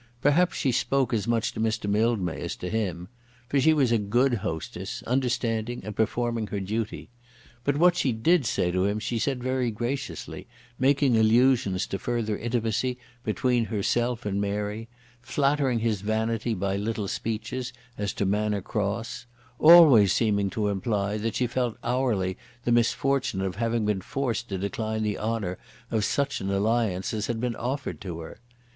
Perhaps 0.19 0.55
she 0.57 0.71
spoke 0.71 1.13
as 1.13 1.27
much 1.27 1.53
to 1.53 1.59
Mr. 1.59 1.87
Mildmay 1.87 2.41
as 2.41 2.55
to 2.55 2.71
him; 2.71 3.07
for 3.47 3.61
she 3.61 3.71
was 3.71 3.91
a 3.91 3.99
good 3.99 4.33
hostess, 4.33 5.03
understanding 5.03 5.81
and 5.85 5.95
performing 5.95 6.47
her 6.47 6.59
duty. 6.59 7.11
But 7.63 7.77
what 7.77 7.95
she 7.95 8.11
did 8.11 8.47
say 8.47 8.71
to 8.71 8.85
him 8.85 8.97
she 8.97 9.19
said 9.19 9.43
very 9.43 9.69
graciously, 9.69 10.47
making 10.79 11.15
allusions 11.15 11.85
to 11.85 11.99
further 11.99 12.35
intimacy 12.35 12.97
between 13.23 13.65
herself 13.65 14.25
and 14.25 14.41
Mary, 14.41 14.87
flattering 15.21 15.77
his 15.77 16.01
vanity 16.01 16.55
by 16.55 16.77
little 16.77 17.07
speeches 17.07 17.71
as 17.95 18.11
to 18.13 18.25
Manor 18.25 18.63
Cross, 18.63 19.27
always 19.59 20.11
seeming 20.13 20.49
to 20.49 20.69
imply 20.69 21.17
that 21.17 21.35
she 21.35 21.45
felt 21.45 21.77
hourly 21.83 22.37
the 22.63 22.71
misfortune 22.71 23.41
of 23.41 23.57
having 23.57 23.85
been 23.85 24.01
forced 24.01 24.49
to 24.49 24.57
decline 24.57 25.03
the 25.03 25.19
honour 25.19 25.59
of 25.91 26.03
such 26.03 26.41
an 26.41 26.49
alliance 26.49 27.13
as 27.13 27.27
had 27.27 27.39
been 27.39 27.55
offered 27.55 28.01
to 28.01 28.21
her. 28.21 28.39